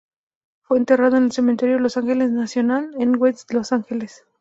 Fue 0.63 0.79
enterrado 0.79 1.17
en 1.17 1.25
el 1.25 1.31
cementerio 1.31 1.77
Los 1.77 1.95
Angeles 1.95 2.31
National, 2.31 2.91
en 2.97 3.17
West 3.21 3.53
Los 3.53 3.71
Angeles. 3.71 4.23